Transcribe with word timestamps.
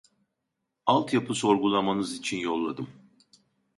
Altyapı 0.85 1.33
sorgulamanız 1.35 2.13
için 2.15 2.37
yolladım 2.37 2.87